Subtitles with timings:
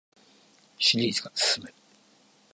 [0.79, 1.71] シリーズが進む